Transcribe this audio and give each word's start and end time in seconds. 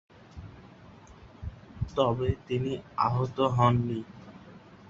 তবে, 1.97 2.29
তিনি 2.47 2.71
আহত 2.97 3.37
হননি। 3.55 3.99